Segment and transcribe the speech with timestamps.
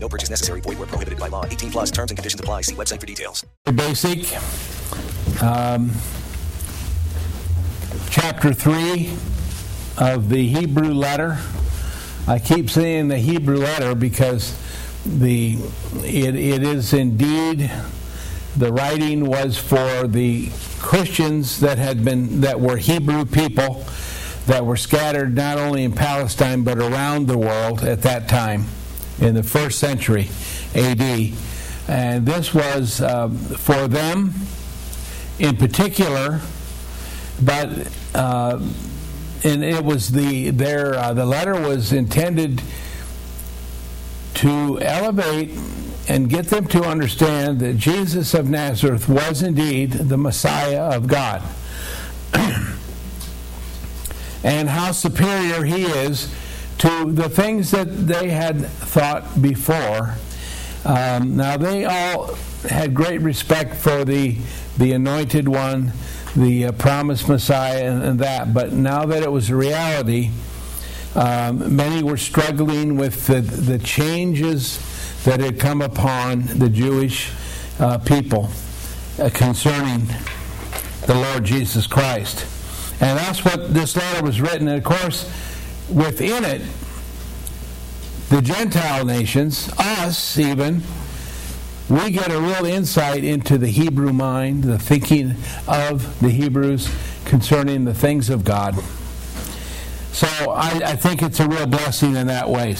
[0.00, 0.60] No purchase necessary.
[0.60, 1.44] Void where prohibited by law.
[1.44, 2.62] 18 plus terms and conditions apply.
[2.62, 3.44] See website for details.
[3.64, 4.32] Basic.
[5.42, 5.92] Um,
[8.10, 9.12] chapter 3
[9.98, 11.38] of the Hebrew letter.
[12.26, 14.56] I keep saying the Hebrew letter because
[15.04, 15.58] the
[16.04, 17.70] it, it is indeed
[18.56, 23.84] the writing was for the Christians that had been that were Hebrew people
[24.46, 28.66] that were scattered not only in Palestine but around the world at that time
[29.20, 30.28] in the first century
[30.74, 31.32] AD.
[31.88, 34.34] And this was uh, for them
[35.38, 36.40] in particular,
[37.42, 38.60] but uh,
[39.44, 42.60] and it was the their uh, the letter was intended
[44.34, 45.58] to elevate
[46.08, 51.42] and get them to understand that Jesus of Nazareth was indeed the Messiah of God.
[54.44, 56.32] and how superior he is
[56.78, 60.14] to the things that they had thought before.
[60.84, 62.34] Um, now, they all
[62.68, 64.36] had great respect for the,
[64.78, 65.92] the anointed one,
[66.36, 70.30] the uh, promised Messiah, and, and, that, but now that it was a reality,
[71.14, 74.78] um, many were struggling with the, the changes
[75.24, 77.32] that had come upon the Jewish
[77.80, 78.50] uh, people
[79.18, 80.06] uh, concerning
[81.06, 82.46] the Lord Jesus Christ.
[83.00, 84.68] And that's what this letter was written.
[84.68, 85.30] And of course,
[85.90, 86.62] within it,
[88.28, 90.82] the Gentile nations, us even,
[91.88, 95.34] we get a real insight into the Hebrew mind, the thinking
[95.66, 96.90] of the Hebrews
[97.24, 98.74] concerning the things of God.
[100.12, 102.76] So I, I think it's a real blessing in that way.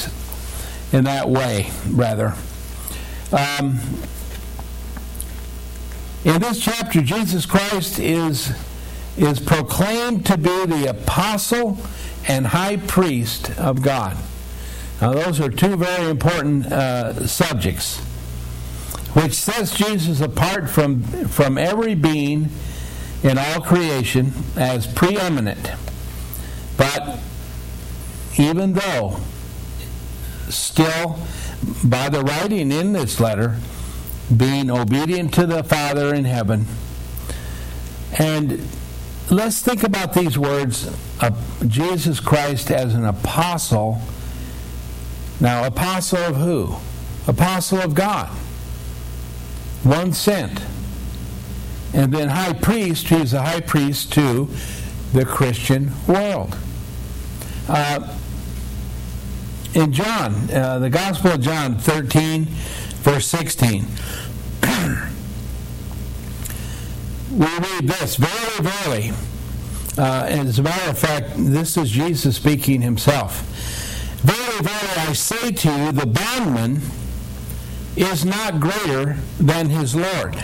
[0.93, 2.35] In that way, rather.
[3.33, 3.79] Um,
[6.25, 8.53] in this chapter, Jesus Christ is
[9.17, 11.79] is proclaimed to be the apostle
[12.29, 14.17] and high priest of God.
[15.01, 17.99] Now, those are two very important uh, subjects,
[19.15, 22.51] which sets Jesus apart from, from every being
[23.23, 25.73] in all creation as preeminent.
[26.77, 27.19] But
[28.39, 29.21] even though,
[30.49, 31.19] still,
[31.83, 33.59] by the writing in this letter,
[34.37, 36.67] being obedient to the Father in heaven,
[38.19, 38.61] and
[39.31, 40.91] let's think about these words
[41.67, 44.01] Jesus Christ as an apostle
[45.41, 46.77] now, apostle of who?
[47.29, 48.29] Apostle of God.
[49.85, 50.61] One sent.
[51.95, 54.49] And then high priest, he's a high priest to
[55.13, 56.57] the Christian world.
[57.69, 58.15] Uh,
[59.75, 63.87] in John, uh, the Gospel of John 13, verse 16,
[67.31, 69.13] we read this Verily, verily,
[69.99, 73.43] uh, as a matter of fact, this is Jesus speaking himself.
[74.23, 76.81] Verily, verily, I say to you, the bondman
[77.97, 80.37] is not greater than his Lord,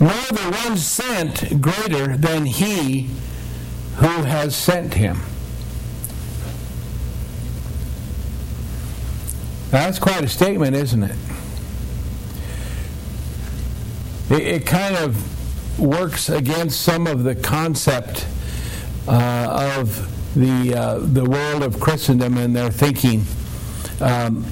[0.00, 3.10] nor the one sent greater than he
[3.96, 5.20] who has sent him.
[9.70, 11.16] That's quite a statement, isn't it?
[14.32, 18.26] It, it kind of works against some of the concept
[19.06, 23.24] uh, of the uh, the world of Christendom and their thinking.
[24.00, 24.46] Um,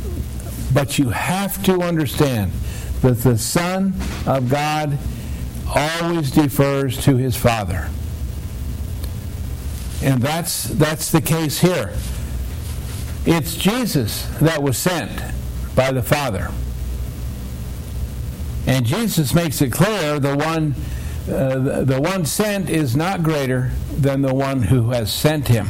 [0.74, 2.52] but you have to understand
[3.00, 3.94] that the Son
[4.26, 4.98] of God
[5.66, 7.88] always defers to his Father.
[10.02, 11.94] And that's that's the case here.
[13.24, 15.22] It's Jesus that was sent
[15.74, 16.50] by the Father.
[18.66, 20.74] And Jesus makes it clear the one
[21.30, 25.68] uh, the one sent is not greater than the one who has sent him.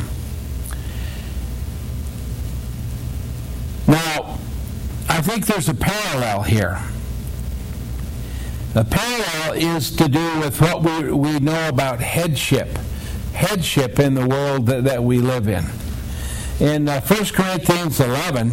[3.86, 4.38] Now,
[5.08, 6.80] I think there's a parallel here.
[8.72, 12.68] The parallel is to do with what we, we know about headship,
[13.34, 15.64] headship in the world that, that we live in.
[16.60, 18.50] In uh, 1 Corinthians 11,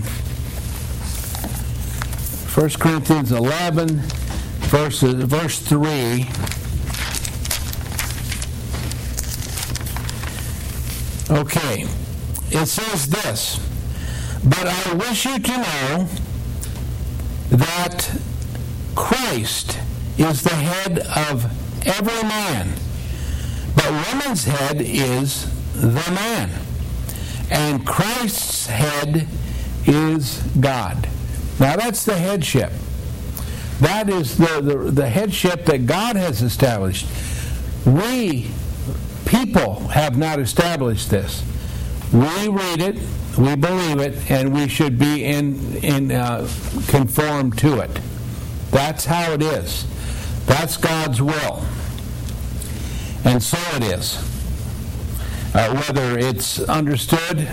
[2.56, 4.01] 1 Corinthians 11,
[4.67, 6.27] verse, verse 3,
[11.29, 11.85] Okay,
[12.51, 13.59] it says this,
[14.43, 16.07] but I wish you to know
[17.49, 18.17] that
[18.95, 19.77] Christ
[20.17, 21.45] is the head of
[21.85, 22.73] every man,
[23.75, 26.49] but woman's head is the man,
[27.51, 29.27] and Christ's head
[29.85, 31.07] is God.
[31.59, 32.71] Now that's the headship.
[33.79, 37.07] That is the, the, the headship that God has established.
[37.85, 38.50] We,
[39.25, 41.44] people, have not established this.
[42.12, 42.95] We read it,
[43.38, 46.50] we believe it, and we should be in, in uh,
[46.88, 48.00] conformed to it.
[48.71, 49.85] That's how it is.
[50.45, 51.63] That's God's will.
[53.25, 54.18] And so it is.
[55.53, 57.47] Uh, whether it's understood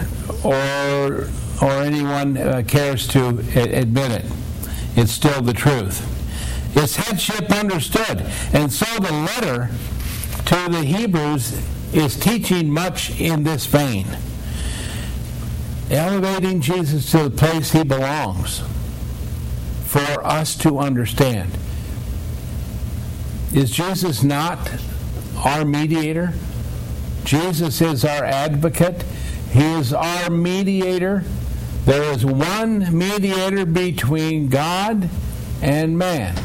[0.44, 1.29] or
[1.62, 4.25] or anyone uh, cares to admit it,
[4.97, 6.13] it's still the truth.
[6.76, 9.71] It's headship understood, and so the letter
[10.47, 11.53] to the Hebrews
[11.94, 14.06] is teaching much in this vein,
[15.91, 18.62] elevating Jesus to the place he belongs
[19.87, 21.56] for us to understand.
[23.53, 24.73] Is Jesus not
[25.37, 26.32] our mediator?
[27.25, 29.05] Jesus is our advocate.
[29.53, 31.23] He is our mediator.
[31.85, 35.09] There is one mediator between God
[35.62, 36.37] and man,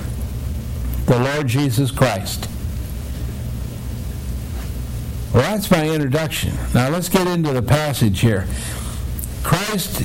[1.09, 2.47] the Lord Jesus Christ.
[5.33, 6.53] Well, that's my introduction.
[6.75, 8.47] Now let's get into the passage here.
[9.43, 10.03] Christ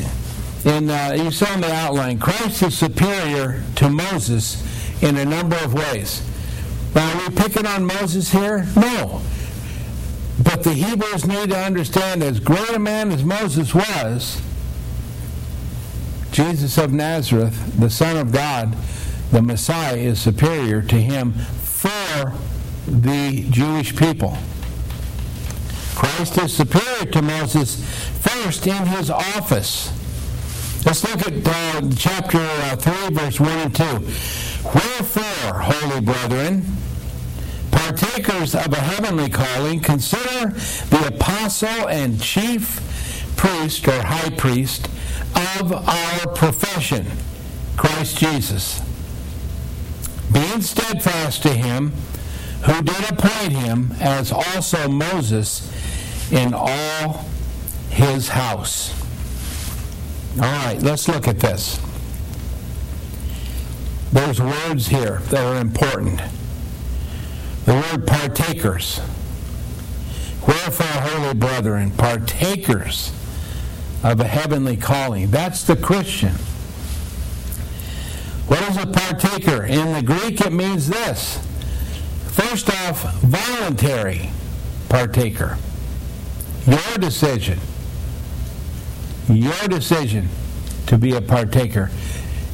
[0.65, 4.63] in uh, you saw in the outline, Christ is superior to Moses
[5.03, 6.27] in a number of ways.
[6.95, 8.67] Now, are we picking on Moses here?
[8.75, 9.21] No.
[10.43, 14.41] But the Hebrews need to understand as great a man as Moses was,
[16.33, 18.75] Jesus of Nazareth, the Son of God,
[19.31, 22.33] the Messiah, is superior to him for
[22.87, 24.37] the Jewish people.
[25.95, 27.83] Christ is superior to Moses
[28.21, 29.93] first in his office.
[30.85, 33.85] Let's look at uh, chapter uh, 3, verse 1 and 2.
[33.85, 36.65] Wherefore, holy brethren,
[37.71, 42.81] partakers of a heavenly calling, consider the apostle and chief
[43.37, 44.89] priest or high priest
[45.59, 47.07] of our profession,
[47.77, 48.81] Christ Jesus,
[50.35, 51.93] being steadfast to him
[52.65, 55.71] who did appoint him, as also Moses
[56.33, 57.27] in all
[57.91, 58.93] his house.
[60.37, 61.79] All right, let's look at this.
[64.13, 66.21] There's words here that are important.
[67.65, 69.01] The word partakers.
[70.47, 73.13] Wherefore, holy brethren, partakers
[74.03, 75.31] of a heavenly calling.
[75.31, 76.35] That's the Christian.
[78.47, 79.65] What is a partaker?
[79.65, 81.39] In the Greek, it means this.
[82.33, 84.31] First off, voluntary
[84.89, 85.59] partaker.
[86.67, 87.59] Your decision
[89.29, 90.29] your decision
[90.87, 91.91] to be a partaker.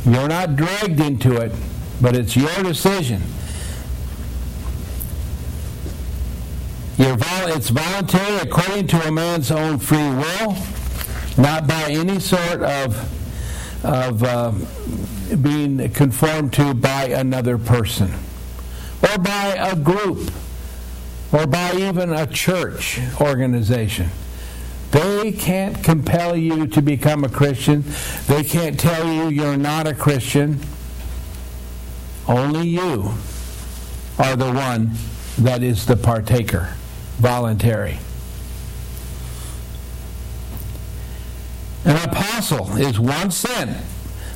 [0.05, 1.53] You're not dragged into it,
[2.01, 3.23] but it's your decision.
[7.53, 10.57] It's voluntary according to a man's own free will,
[11.37, 14.53] not by any sort of, of uh,
[15.37, 18.13] being conformed to by another person,
[19.03, 20.31] or by a group,
[21.33, 24.11] or by even a church organization.
[24.91, 27.85] They can't compel you to become a Christian.
[28.27, 30.61] They can't tell you you're not a Christian.
[32.27, 33.13] Only you
[34.19, 34.91] are the one
[35.39, 36.75] that is the partaker,
[37.19, 37.99] voluntary.
[41.85, 43.77] An apostle is one sent,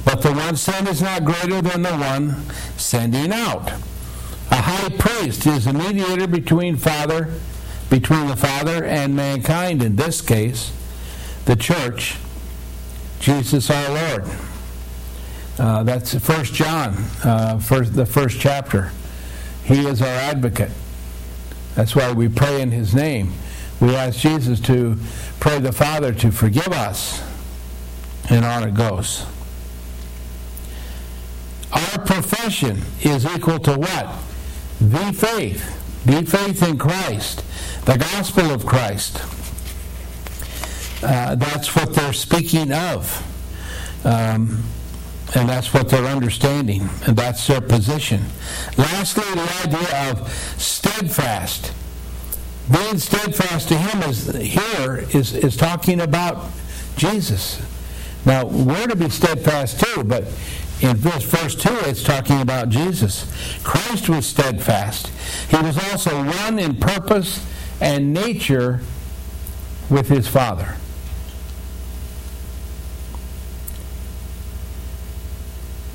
[0.04, 3.73] but the one sent is not greater than the one sending out.
[4.50, 7.32] A high priest is a mediator between Father
[7.94, 10.73] between the Father and mankind, in this case,
[11.44, 12.16] the church,
[13.20, 14.25] Jesus our Lord.
[15.58, 18.90] Uh, that's First John, uh, first, the first chapter.
[19.62, 20.73] He is our advocate.
[21.76, 23.32] That's why we pray in His name.
[23.80, 24.96] We ask Jesus to
[25.38, 27.23] pray the Father to forgive us,
[28.28, 29.25] and on it goes.
[31.75, 34.14] Our profession is equal to what?
[34.81, 35.81] The faith.
[36.07, 37.45] The faith in Christ
[37.85, 39.21] the gospel of Christ.
[41.02, 43.23] Uh, that's what they're speaking of.
[44.07, 44.62] Um,
[45.35, 48.23] and that's what they're understanding, and that's their position.
[48.78, 51.73] Lastly, the idea of steadfast.
[52.73, 56.50] Being steadfast to him is here is, is talking about
[56.97, 57.61] Jesus.
[58.25, 60.25] Now, we're to be steadfast too, but
[60.81, 63.26] in this verse 2, it's talking about Jesus.
[63.62, 65.09] Christ was steadfast.
[65.49, 67.45] He was also one in purpose
[67.81, 68.81] and nature
[69.88, 70.76] with his Father.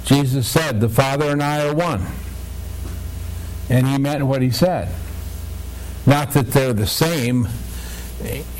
[0.05, 2.07] Jesus said, The Father and I are one.
[3.69, 4.93] And he meant what he said.
[6.07, 7.47] Not that they're the same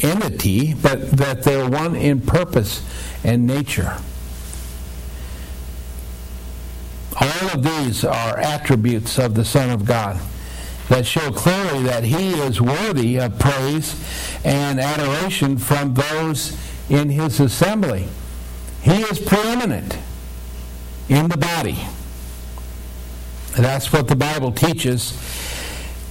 [0.01, 2.83] entity, but that they're one in purpose
[3.23, 3.97] and nature.
[7.19, 10.19] All of these are attributes of the Son of God
[10.87, 13.95] that show clearly that he is worthy of praise
[14.45, 16.57] and adoration from those
[16.89, 18.07] in his assembly.
[18.81, 19.97] He is preeminent
[21.09, 21.77] in the body.
[23.55, 25.13] That's what the Bible teaches.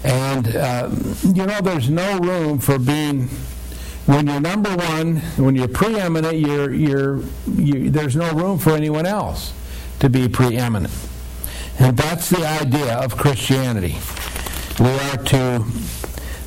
[0.05, 0.91] And, uh,
[1.23, 3.29] you know, there's no room for being,
[4.07, 9.07] when you're number one, when you're preeminent, you're, you're, you, there's no room for anyone
[9.07, 9.55] else
[10.00, 10.93] to be preeminent.
[11.78, 13.97] And that's the idea of Christianity.
[14.81, 15.64] We are to,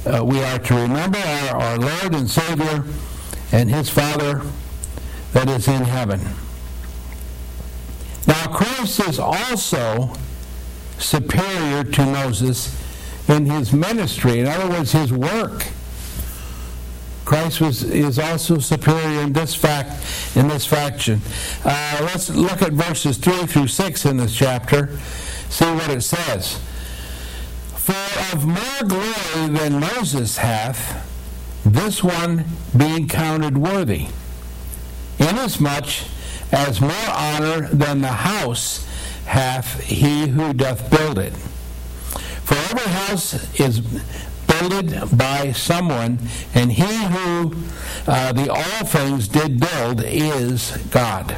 [0.05, 2.83] uh, we are to remember our, our Lord and Savior
[3.51, 4.41] and His Father
[5.33, 6.21] that is in heaven.
[8.27, 10.15] Now, Christ is also
[10.97, 12.77] superior to Moses
[13.27, 14.39] in his ministry.
[14.39, 15.65] In other words, his work.
[17.31, 21.21] Christ was is also superior in this fact in this faction.
[21.63, 24.97] Uh, let's look at verses three through six in this chapter.
[25.47, 26.59] See what it says.
[27.73, 31.07] For of more glory than Moses hath,
[31.65, 32.43] this one
[32.75, 34.07] being counted worthy,
[35.17, 35.87] inasmuch
[36.51, 38.85] as more honor than the house
[39.23, 41.31] hath he who doth build it.
[42.43, 43.79] For every house is
[44.61, 46.19] builded by someone,
[46.53, 47.55] and he who
[48.07, 51.35] uh, the all things did build is God.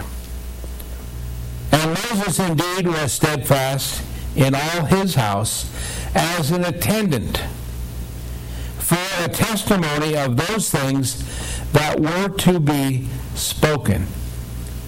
[1.72, 4.04] And Moses indeed was steadfast
[4.36, 5.70] in all his house
[6.16, 7.38] as an attendant
[8.78, 11.24] for a testimony of those things
[11.72, 14.06] that were to be spoken.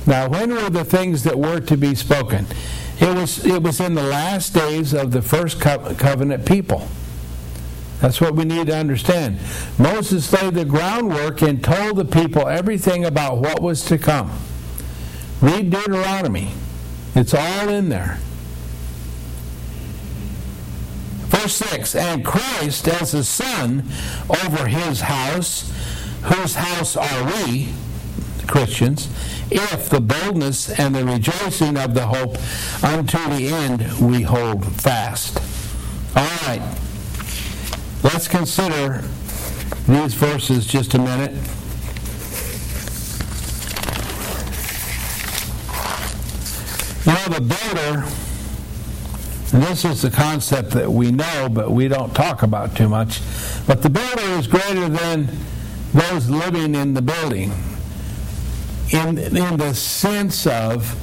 [0.05, 2.45] Now, when were the things that were to be spoken?
[2.99, 6.87] It was, it was in the last days of the first covenant people.
[8.05, 9.39] That's what we need to understand.
[9.79, 14.31] Moses laid the groundwork and told the people everything about what was to come.
[15.41, 16.51] Read Deuteronomy,
[17.15, 18.19] it's all in there.
[21.29, 23.85] Verse 6 And Christ as a son
[24.29, 25.73] over his house,
[26.25, 27.69] whose house are we,
[28.45, 29.09] Christians,
[29.49, 32.37] if the boldness and the rejoicing of the hope
[32.83, 35.39] unto the end we hold fast.
[36.15, 36.61] All right.
[38.05, 39.01] Let's consider
[39.87, 41.31] these verses just a minute.
[47.03, 48.05] You know, the builder,
[49.65, 53.21] this is the concept that we know, but we don't talk about too much.
[53.65, 55.27] But the builder is greater than
[55.91, 57.53] those living in the building
[58.91, 60.95] in, in the sense of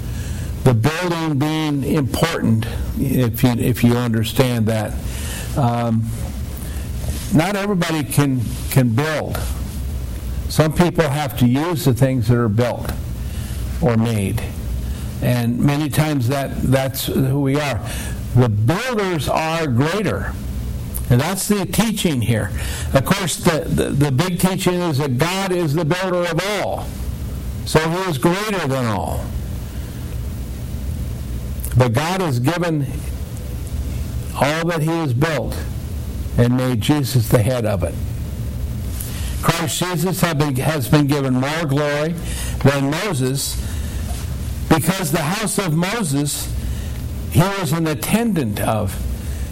[0.63, 2.65] the building being important,
[2.97, 4.95] if you, if you understand that.
[5.57, 6.09] Um,
[7.35, 9.39] not everybody can, can build.
[10.49, 12.93] Some people have to use the things that are built
[13.81, 14.43] or made.
[15.23, 17.81] And many times that, that's who we are.
[18.35, 20.33] The builders are greater.
[21.09, 22.51] And that's the teaching here.
[22.93, 26.87] Of course, the, the, the big teaching is that God is the builder of all.
[27.65, 29.25] So he is greater than all.
[31.77, 32.87] But God has given
[34.35, 35.57] all that he has built
[36.39, 37.95] and made Jesus the head of it.
[39.43, 42.15] Christ Jesus has been given more glory
[42.63, 43.57] than Moses
[44.69, 46.49] because the house of Moses
[47.33, 48.95] he was an attendant of.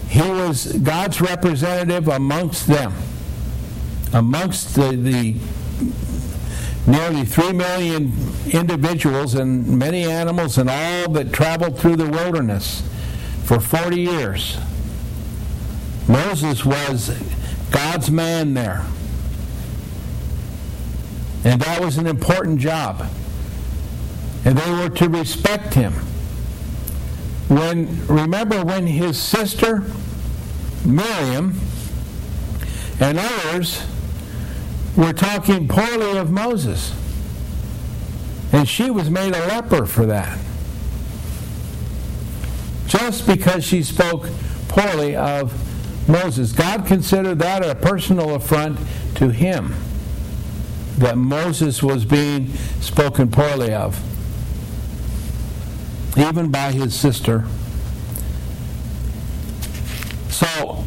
[0.08, 2.92] He was God's representative amongst them,
[4.12, 5.36] amongst the, the
[6.86, 8.12] nearly 3 million
[8.50, 12.82] individuals and many animals and all that traveled through the wilderness
[13.44, 14.58] for 40 years.
[16.10, 17.16] Moses was
[17.70, 18.84] God's man there.
[21.44, 23.08] And that was an important job.
[24.44, 25.92] And they were to respect him.
[27.46, 29.84] When remember when his sister
[30.84, 31.60] Miriam
[32.98, 33.86] and others
[34.96, 36.92] were talking poorly of Moses.
[38.52, 40.38] And she was made a leper for that.
[42.88, 44.28] Just because she spoke
[44.66, 45.69] poorly of
[46.10, 46.52] Moses.
[46.52, 48.78] God considered that a personal affront
[49.16, 49.74] to him
[50.98, 53.98] that Moses was being spoken poorly of,
[56.18, 57.46] even by his sister.
[60.28, 60.84] So,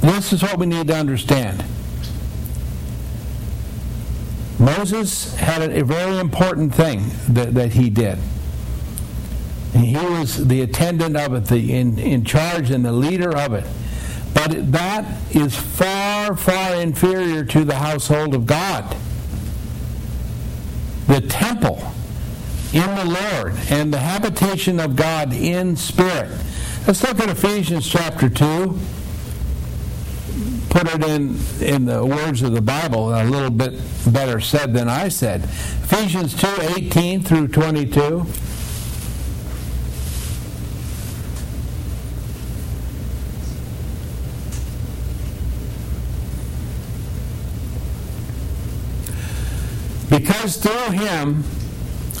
[0.00, 1.64] this is what we need to understand.
[4.58, 8.18] Moses had a very important thing that, that he did.
[9.74, 13.54] And He was the attendant of it, the in, in charge and the leader of
[13.54, 13.64] it.
[14.44, 18.96] But that is far, far inferior to the household of God.
[21.06, 21.80] The temple
[22.72, 26.36] in the Lord and the habitation of God in spirit.
[26.88, 28.78] Let's look at Ephesians chapter 2.
[30.70, 33.74] Put it in, in the words of the Bible, a little bit
[34.08, 35.44] better said than I said.
[35.44, 38.26] Ephesians 2 18 through 22.
[50.42, 51.44] Because through him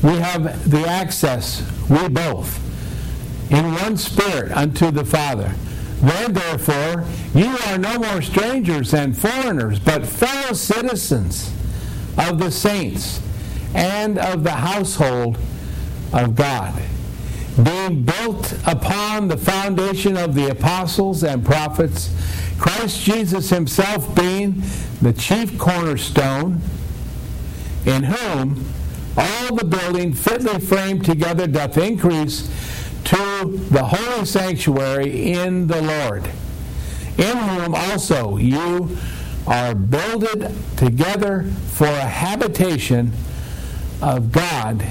[0.04, 2.60] we have the access, we both,
[3.50, 5.52] in one spirit unto the Father.
[6.00, 11.52] Then, therefore, you are no more strangers and foreigners, but fellow citizens
[12.16, 13.20] of the saints
[13.74, 15.36] and of the household
[16.12, 16.80] of God,
[17.60, 22.14] being built upon the foundation of the apostles and prophets,
[22.56, 24.62] Christ Jesus himself being
[25.00, 26.60] the chief cornerstone
[27.86, 28.64] in whom
[29.16, 32.48] all the building fitly framed together doth increase
[33.04, 36.30] to the holy sanctuary in the Lord,
[37.18, 38.96] in whom also you
[39.46, 43.12] are builded together for a habitation
[44.00, 44.86] of God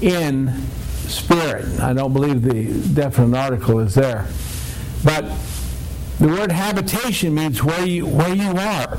[0.00, 0.52] in
[1.08, 1.80] spirit.
[1.80, 4.26] I don't believe the definite article is there.
[5.04, 5.24] But
[6.18, 8.96] the word habitation means where you, where you are,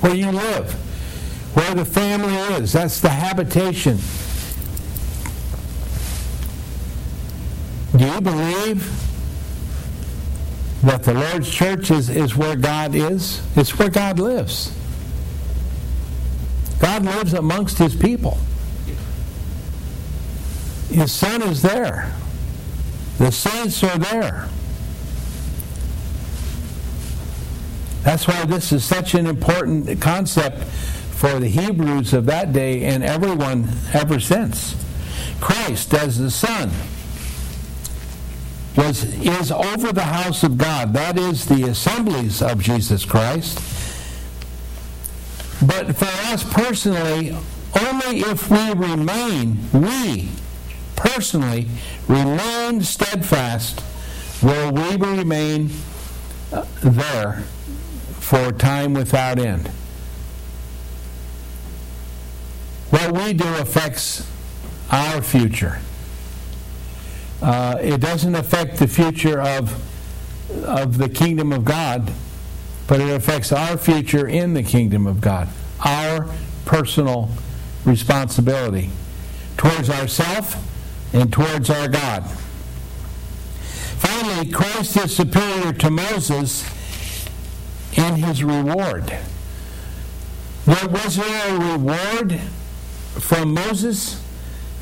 [0.00, 0.76] where you live
[1.54, 2.72] where the family is.
[2.72, 3.98] That's the habitation.
[7.96, 8.92] Do you believe
[10.82, 13.42] that the Lord's church is, is where God is?
[13.56, 14.72] It's where God lives.
[16.78, 18.38] God lives amongst his people.
[20.90, 22.14] His son is there.
[23.18, 24.48] The saints are there.
[28.02, 30.64] That's why this is such an important concept
[31.18, 34.76] for the Hebrews of that day and everyone ever since.
[35.40, 36.70] Christ as the Son
[38.76, 40.92] was is over the house of God.
[40.92, 43.58] That is the assemblies of Jesus Christ.
[45.60, 47.36] But for us personally,
[47.82, 50.28] only if we remain, we
[50.94, 51.66] personally
[52.06, 53.82] remain steadfast,
[54.40, 55.70] will we remain
[56.52, 57.42] uh, there
[58.20, 59.68] for time without end.
[62.90, 64.26] What we do affects
[64.90, 65.80] our future.
[67.42, 69.74] Uh, it doesn't affect the future of,
[70.64, 72.12] of the kingdom of God,
[72.86, 75.48] but it affects our future in the kingdom of God,
[75.84, 76.28] our
[76.64, 77.30] personal
[77.84, 78.90] responsibility
[79.56, 80.64] towards ourself
[81.12, 82.24] and towards our God.
[83.98, 86.64] Finally, Christ is superior to Moses
[87.96, 89.10] in his reward.
[90.64, 92.40] What was there a reward
[93.20, 94.22] from Moses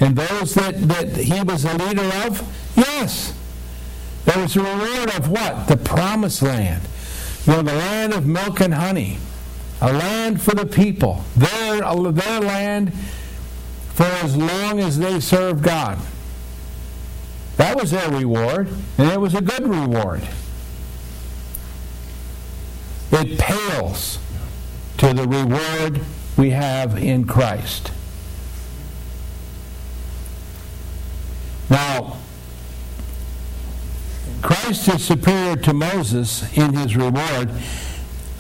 [0.01, 2.43] and those that, that he was a leader of?
[2.77, 3.35] Yes.
[4.25, 5.69] There was a reward of what?
[5.69, 6.83] The promised land.
[7.47, 9.19] Know, the land of milk and honey.
[9.81, 11.25] A land for the people.
[11.37, 11.81] Their,
[12.13, 12.93] their land
[13.95, 15.99] for as long as they served God.
[17.57, 18.69] That was their reward,
[18.99, 20.23] and it was a good reward.
[23.11, 24.19] It pales
[24.99, 26.03] to the reward
[26.37, 27.91] we have in Christ.
[31.69, 32.19] Now,
[34.43, 37.51] Christ is superior to Moses in his reward.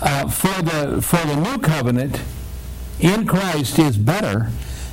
[0.01, 2.21] Uh, for the for the new covenant
[3.01, 4.51] in Christ is better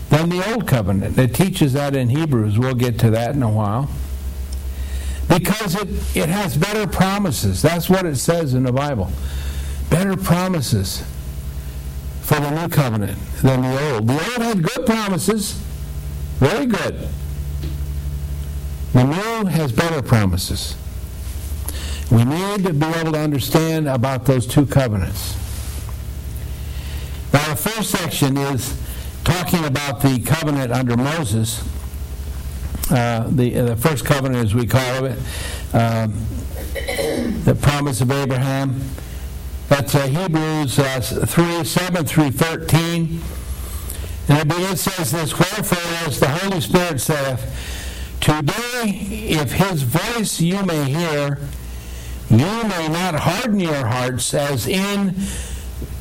[0.10, 1.17] than the old covenant.
[1.17, 2.58] It teaches that in Hebrews.
[2.58, 3.89] We'll get to that in a while.
[5.28, 7.62] Because it, it has better promises.
[7.62, 9.12] That's what it says in the Bible.
[9.89, 11.04] Better promises
[12.22, 14.08] for the new covenant than the old.
[14.08, 15.54] The old had good promises,
[16.39, 17.10] very good.
[18.93, 20.75] The new has better promises.
[22.12, 25.36] We need to be able to understand about those two covenants.
[27.34, 28.79] Now, the first section is
[29.23, 31.67] talking about the covenant under Moses.
[32.91, 35.17] Uh, the, uh, the first covenant, as we call it,
[35.73, 36.13] um,
[37.45, 38.79] the promise of Abraham.
[39.69, 43.21] That's uh, Hebrews uh, 3 7 through 13.
[44.29, 47.83] And it says this Wherefore, as the Holy Spirit saith,
[48.23, 51.39] Today, if his voice you may hear,
[52.29, 55.13] you may not harden your hearts as in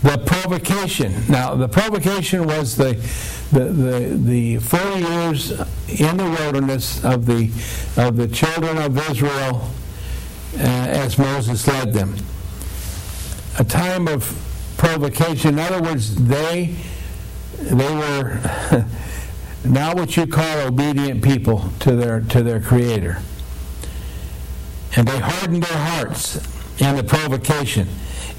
[0.04, 1.24] the provocation.
[1.28, 2.92] Now, the provocation was the,
[3.50, 5.50] the, the, the 40 years
[5.88, 7.50] in the wilderness of the,
[7.96, 9.68] of the children of Israel
[10.54, 12.14] uh, as Moses led them.
[13.58, 14.32] A time of
[14.76, 15.54] provocation.
[15.54, 16.76] In other words, they,
[17.58, 18.40] they were
[19.64, 23.22] not what you call obedient people to their, to their Creator.
[24.96, 26.36] And they hardened their hearts
[26.80, 27.88] in the provocation.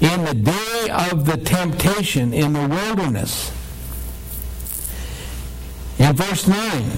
[0.00, 3.50] In the day of the temptation in the wilderness.
[5.98, 6.90] In verse 9,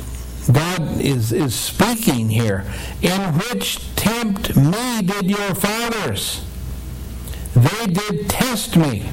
[0.52, 2.64] God is, is speaking here.
[3.02, 6.44] In which tempt me did your fathers.
[7.54, 9.08] They did test me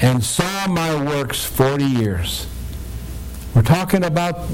[0.00, 2.46] and saw my works 40 years.
[3.54, 4.48] We're talking about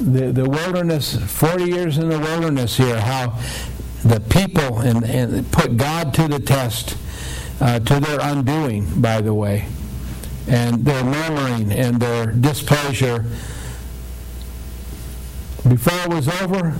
[0.00, 3.38] the, the wilderness, 40 years in the wilderness here, how
[4.04, 6.96] the people and, and put God to the test,
[7.60, 9.66] uh, to their undoing, by the way,
[10.48, 13.26] and their murmuring and their displeasure.
[15.68, 16.76] Before it was over,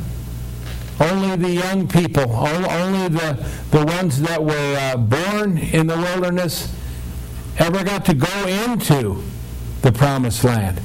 [0.98, 6.74] only the young people, only the, the ones that were uh, born in the wilderness
[7.58, 9.22] ever got to go into
[9.82, 10.80] the promised land.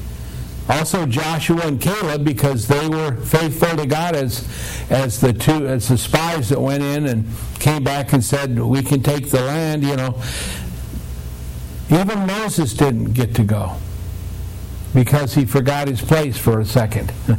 [0.68, 4.48] Also Joshua and Caleb because they were faithful to God as
[4.90, 7.26] as the two as the spies that went in and
[7.60, 10.20] came back and said we can take the land, you know.
[11.92, 13.78] Even Moses didn't get to go
[14.94, 17.12] because he forgot his place for a second.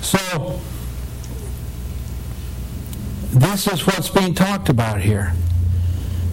[0.00, 0.60] so
[3.30, 5.34] this is what's being talked about here.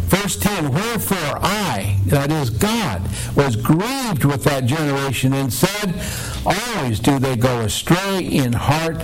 [0.05, 3.01] Verse 10 Wherefore I, that is God,
[3.35, 5.93] was grieved with that generation and said,
[6.45, 9.03] Always do they go astray in heart,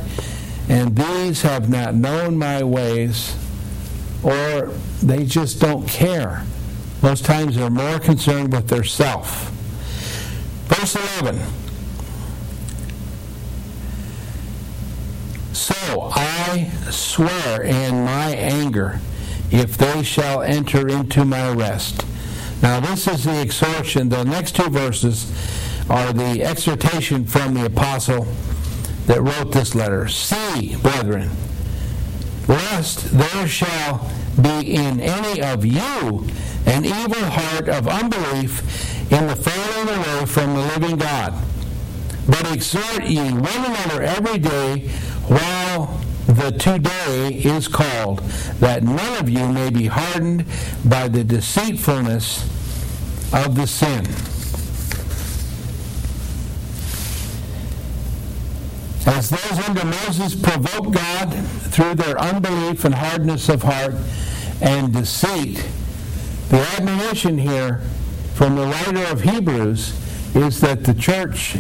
[0.68, 3.36] and these have not known my ways,
[4.24, 6.46] or they just don't care.
[7.02, 9.50] Most times they're more concerned with their self.
[10.68, 11.42] Verse 11
[15.54, 19.00] So I swear in my anger
[19.52, 22.06] if they shall enter into my rest.
[22.62, 24.10] Now, this is the exhortation.
[24.10, 25.32] The next two verses
[25.90, 28.28] are the exhortation from the apostle
[29.06, 30.08] that wrote this letter.
[30.08, 31.32] See, brethren,
[32.48, 36.28] lest there shall be in any of you
[36.66, 41.34] an evil heart of unbelief in the falling away from the living God.
[42.28, 44.90] But exhort ye one another every day
[45.28, 46.00] while
[46.36, 48.20] the today is called,
[48.60, 50.46] that none of you may be hardened
[50.86, 52.44] by the deceitfulness
[53.34, 54.06] of the sin.
[59.08, 61.34] As those under Moses provoked God
[61.72, 63.96] through their unbelief and hardness of heart
[64.62, 65.68] and deceit,
[66.50, 67.82] the admonition here
[68.36, 71.58] from the writer of Hebrews is that the church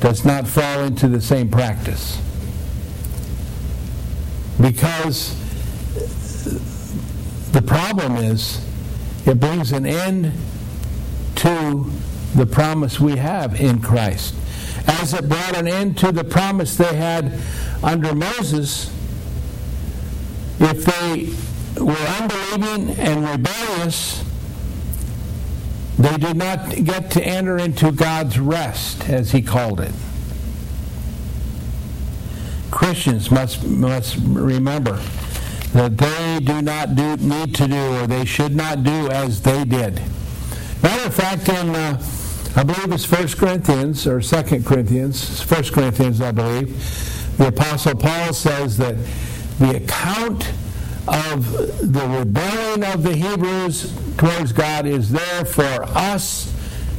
[0.00, 2.18] does not fall into the same practice
[4.62, 5.36] because
[7.50, 8.64] the problem is
[9.26, 10.32] it brings an end
[11.34, 11.90] to
[12.34, 14.34] the promise we have in Christ.
[14.86, 17.38] As it brought an end to the promise they had
[17.82, 18.90] under Moses,
[20.60, 24.24] if they were unbelieving and rebellious,
[25.98, 29.92] they did not get to enter into God's rest, as he called it.
[32.72, 34.96] Christians must must remember
[35.72, 39.64] that they do not do, need to do or they should not do as they
[39.64, 40.02] did.
[40.82, 42.02] Matter of fact, in uh,
[42.56, 48.32] I believe it's 1 Corinthians or 2 Corinthians, 1 Corinthians, I believe, the Apostle Paul
[48.32, 48.96] says that
[49.58, 50.50] the account
[51.06, 51.52] of
[51.92, 56.52] the rebellion of the Hebrews towards God is there for us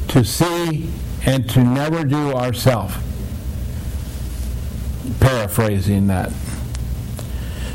[0.10, 0.90] to see
[1.26, 2.96] and to never do ourselves
[5.20, 6.32] paraphrasing that.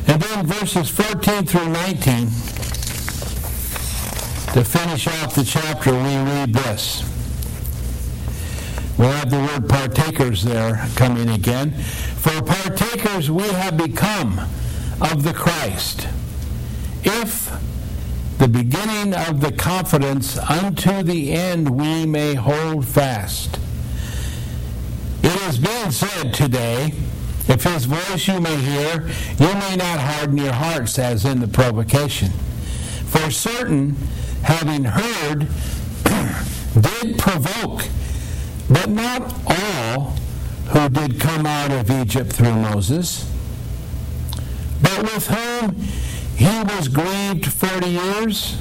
[0.07, 2.29] And then verses 14 through 19,
[4.55, 7.03] to finish off the chapter, we read this.
[8.99, 11.73] We'll have the word partakers there coming again.
[11.73, 14.41] For partakers we have become
[15.01, 16.09] of the Christ,
[17.05, 17.53] if
[18.39, 23.59] the beginning of the confidence unto the end we may hold fast.
[25.25, 26.95] It is being said today,
[27.49, 29.09] if his voice you may hear,
[29.39, 32.31] you may not harden your hearts as in the provocation.
[33.09, 33.97] For certain,
[34.43, 35.49] having heard,
[36.81, 37.85] did provoke,
[38.69, 40.15] but not all
[40.69, 43.25] who did come out of Egypt through Moses,
[44.83, 45.75] but with whom
[46.37, 48.59] he was grieved forty years.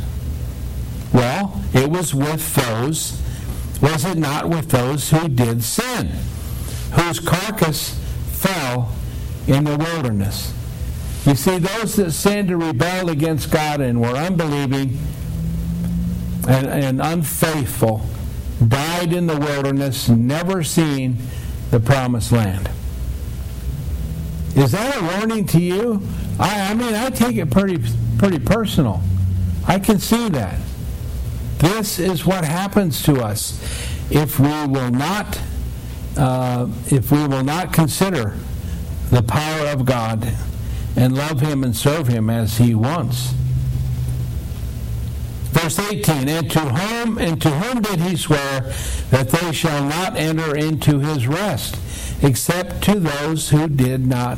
[1.14, 3.22] Well, it was with those,
[3.82, 6.08] was it not with those who did sin,
[6.94, 8.00] whose carcass
[8.48, 8.92] fell
[9.48, 10.54] in the wilderness?
[11.26, 14.98] You see, those that sinned and rebelled against God and were unbelieving
[16.48, 18.02] and, and unfaithful
[18.66, 21.18] died in the wilderness, never seeing
[21.72, 22.70] the promised land.
[24.56, 26.02] Is that a warning to you?
[26.40, 27.84] I, I mean, I take it pretty,
[28.18, 29.02] pretty personal.
[29.68, 30.60] I can see that.
[31.60, 33.62] This is what happens to us
[34.10, 35.40] if we will not,
[36.18, 38.36] uh, if we will not consider
[39.10, 40.34] the power of God
[40.96, 43.34] and love Him and serve Him as He wants.
[45.58, 48.62] Verse 18, and to whom and to whom did he swear
[49.10, 51.76] that they shall not enter into his rest,
[52.22, 54.38] except to those who did not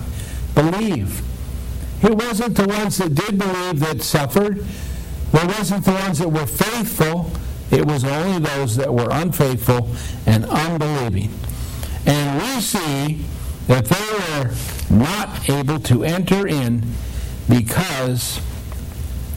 [0.55, 1.21] believe?
[2.01, 4.59] It wasn't the ones that did believe that suffered.
[4.59, 7.31] It wasn't the ones that were faithful.
[7.69, 9.93] It was only those that were unfaithful
[10.25, 11.31] and unbelieving.
[12.09, 13.23] And we see
[13.67, 14.51] that they were
[14.89, 16.81] not able to enter in
[17.47, 18.41] because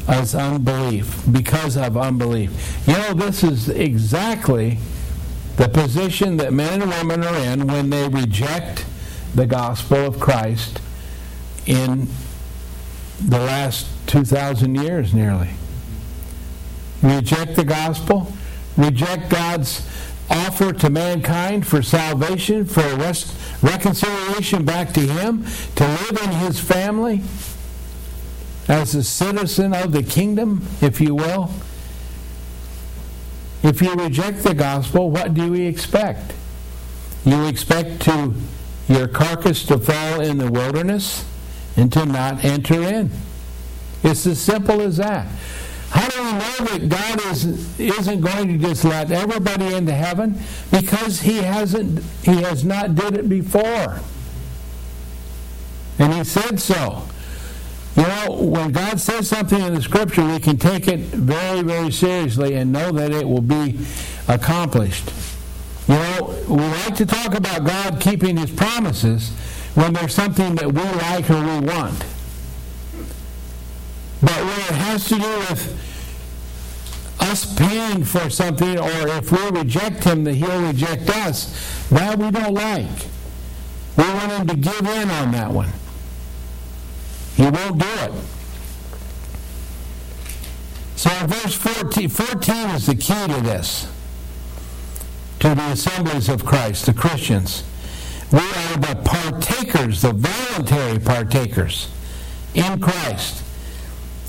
[0.09, 2.83] of unbelief, because of unbelief.
[2.87, 4.79] You know, this is exactly
[5.57, 8.87] the position that men and women are in when they reject
[9.35, 10.81] the gospel of Christ
[11.67, 12.09] in
[13.21, 15.51] the last 2,000 years nearly.
[17.03, 18.33] Reject the gospel,
[18.79, 19.87] reject God's
[20.33, 25.45] offer to mankind for salvation, for rest, reconciliation back to Him,
[25.77, 27.23] to live in His family
[28.69, 31.51] as a citizen of the kingdom, if you will.
[33.63, 36.33] If you reject the gospel, what do we expect?
[37.25, 38.35] You expect to
[38.89, 41.25] your carcass to fall in the wilderness
[41.77, 43.11] and to not enter in.
[44.03, 45.29] It's as simple as that.
[45.93, 50.39] How do we know that God is, isn't going to just let everybody into heaven?
[50.71, 54.01] Because He hasn't He has not did it before.
[55.99, 57.07] And He said so.
[57.95, 61.93] You know, when God says something in the scripture, we can take it very, very
[61.93, 63.79] seriously and know that it will be
[64.29, 65.13] accomplished.
[65.89, 69.29] You know, we like to talk about God keeping his promises
[69.75, 72.03] when there's something that we like or we want.
[74.23, 75.83] But when it has to do with
[77.21, 82.31] us paying for something, or if we reject him, that he'll reject us, that we
[82.31, 83.09] don't like.
[83.97, 85.71] We want him to give in on that one.
[87.37, 88.13] He won't do it.
[90.97, 93.91] So verse 14, 14 is the key to this,
[95.41, 97.65] to the assemblies of Christ, the Christians.
[98.31, 101.89] We are the partakers, the voluntary partakers
[102.55, 103.43] in Christ.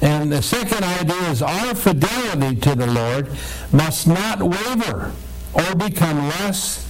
[0.04, 3.30] And the second idea is our fidelity to the Lord
[3.72, 5.14] must not waver
[5.54, 6.86] or become less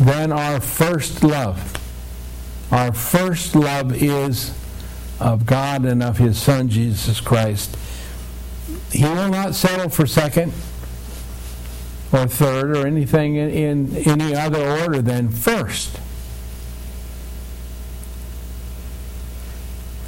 [0.00, 1.76] than our first love.
[2.72, 4.52] Our first love is
[5.20, 7.76] of God and of his Son, Jesus Christ.
[8.90, 10.52] He will not settle for second
[12.10, 16.00] or third or anything in, in any other order than first.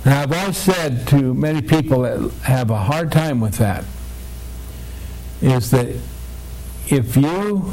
[0.07, 3.85] Now, I've always said to many people that have a hard time with that
[5.42, 5.88] is that
[6.87, 7.73] if you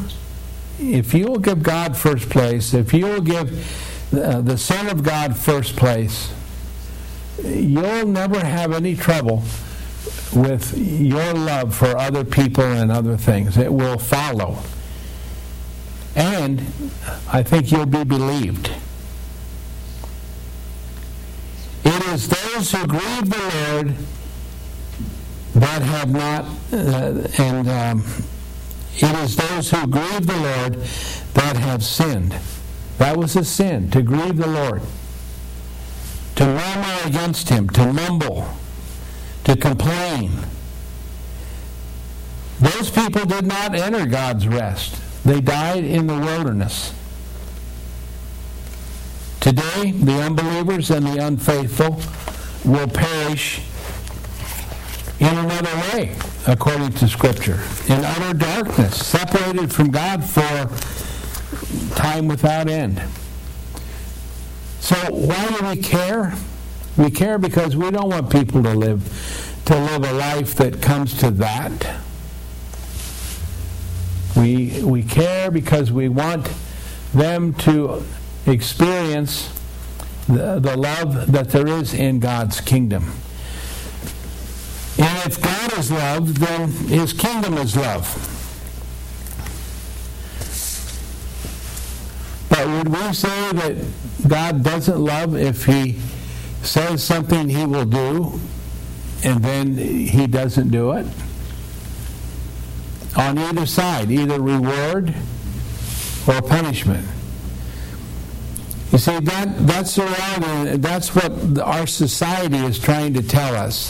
[0.80, 5.04] if you will give God first place, if you will give uh, the Son of
[5.04, 6.34] God first place,
[7.44, 9.44] you'll never have any trouble
[10.34, 13.58] with your love for other people and other things.
[13.58, 14.58] It will follow.
[16.16, 16.62] And
[17.32, 18.72] I think you'll be believed.
[21.86, 23.96] It is those who grieve the Lord
[25.56, 28.04] that have not, uh, and um,
[28.96, 30.76] it is those who grieve the Lord
[31.34, 32.36] that have sinned.
[32.98, 34.82] That was a sin, to grieve the Lord
[36.36, 38.48] to murmur against him, to mumble,
[39.44, 40.32] to complain.
[42.60, 45.00] Those people did not enter God's rest.
[45.24, 46.94] They died in the wilderness.
[49.44, 52.00] Today, the unbelievers and the unfaithful
[52.64, 53.60] will perish
[55.20, 56.16] in another way,
[56.48, 60.70] according to Scripture, in utter darkness, separated from God for
[61.94, 63.04] time without end.
[64.80, 66.36] So why do we care?
[66.96, 71.18] We care because we don't want people to live to live a life that comes
[71.18, 71.98] to that.
[74.38, 76.50] We we care because we want
[77.14, 78.06] them to
[78.46, 79.50] experience
[80.28, 83.12] the, the love that there is in God's kingdom.
[84.98, 88.30] And if God is love, then his kingdom is love.
[92.50, 93.76] But would we say that
[94.28, 96.00] God doesn't love if he
[96.62, 98.40] says something he will do
[99.24, 101.08] and then he doesn't do it?
[103.16, 105.16] On either side, either reward
[106.28, 107.08] or punishment.
[108.94, 110.78] You see, that, that's reality.
[110.78, 113.90] That's what our society is trying to tell us.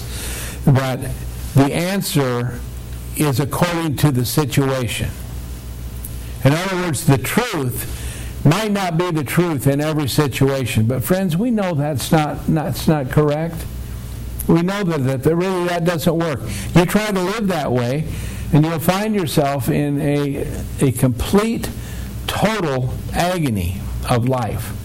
[0.64, 1.12] That
[1.56, 2.62] the answer
[3.18, 5.10] is according to the situation.
[6.46, 8.00] In other words, the truth
[8.46, 10.88] might not be the truth in every situation.
[10.88, 13.66] But friends, we know that's not that's not correct.
[14.48, 16.40] We know that, that really that doesn't work.
[16.74, 18.08] You try to live that way,
[18.54, 20.48] and you'll find yourself in a
[20.80, 21.70] a complete,
[22.26, 24.80] total agony of life.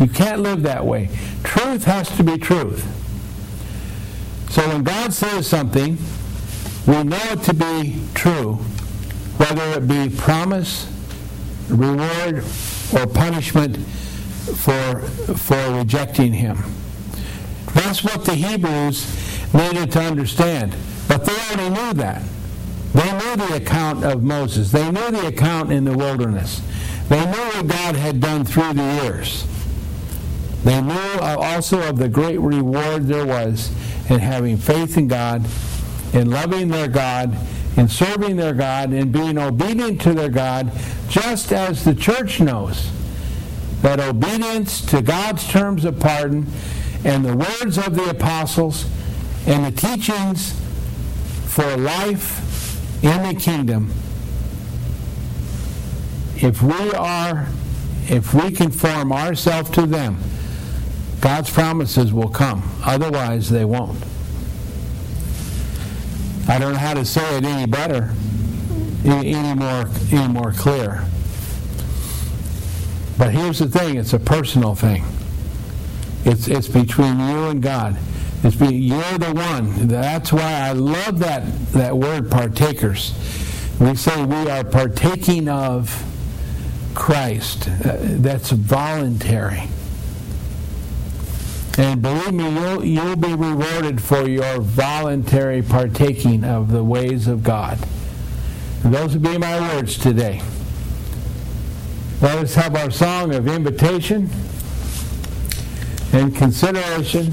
[0.00, 1.10] You can't live that way.
[1.44, 2.82] Truth has to be truth.
[4.50, 5.98] So when God says something,
[6.86, 8.54] we know it to be true,
[9.36, 10.90] whether it be promise,
[11.68, 12.38] reward,
[12.94, 15.00] or punishment for,
[15.36, 16.56] for rejecting him.
[17.74, 20.74] That's what the Hebrews needed to understand.
[21.08, 22.22] But they already knew that.
[22.94, 24.72] They knew the account of Moses.
[24.72, 26.62] They knew the account in the wilderness.
[27.08, 29.44] They knew what God had done through the years.
[30.64, 33.70] They knew also of the great reward there was
[34.10, 35.46] in having faith in God,
[36.12, 37.34] in loving their God,
[37.76, 40.70] in serving their God, in being obedient to their God,
[41.08, 42.90] just as the church knows
[43.82, 46.46] that obedience to God's terms of pardon
[47.04, 48.84] and the words of the apostles
[49.46, 50.52] and the teachings
[51.46, 53.90] for life in the kingdom,
[56.36, 57.48] if we are,
[58.08, 60.18] if we conform ourselves to them,
[61.20, 62.62] God's promises will come.
[62.84, 64.02] Otherwise, they won't.
[66.48, 68.12] I don't know how to say it any better,
[69.04, 71.04] any more, any more clear.
[73.18, 75.04] But here's the thing: it's a personal thing.
[76.24, 77.98] It's it's between you and God.
[78.42, 79.88] It's be, you're the one.
[79.88, 83.12] That's why I love that that word partakers.
[83.78, 86.04] We say we are partaking of
[86.94, 87.68] Christ.
[87.68, 89.68] Uh, that's voluntary.
[91.80, 97.42] And believe me, you'll, you'll be rewarded for your voluntary partaking of the ways of
[97.42, 97.78] God.
[98.84, 100.42] And those would be my words today.
[102.20, 104.28] Let us have our song of invitation
[106.12, 107.32] and consideration.